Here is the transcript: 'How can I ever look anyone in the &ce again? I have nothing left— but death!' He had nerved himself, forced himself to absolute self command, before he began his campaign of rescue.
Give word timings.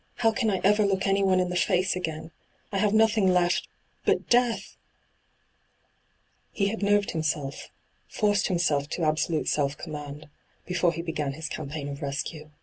'How 0.23 0.31
can 0.31 0.49
I 0.49 0.59
ever 0.63 0.83
look 0.83 1.05
anyone 1.05 1.39
in 1.39 1.49
the 1.49 1.55
&ce 1.55 1.95
again? 1.95 2.31
I 2.71 2.79
have 2.79 2.91
nothing 2.91 3.27
left— 3.31 3.67
but 4.03 4.27
death!' 4.29 4.75
He 6.51 6.69
had 6.69 6.81
nerved 6.81 7.11
himself, 7.11 7.69
forced 8.07 8.47
himself 8.47 8.87
to 8.89 9.03
absolute 9.03 9.47
self 9.47 9.77
command, 9.77 10.27
before 10.65 10.91
he 10.91 11.03
began 11.03 11.33
his 11.33 11.47
campaign 11.49 11.87
of 11.87 12.01
rescue. 12.01 12.49